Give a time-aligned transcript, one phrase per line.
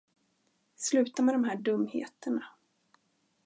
[0.75, 2.45] Sluta med de här dumheterna.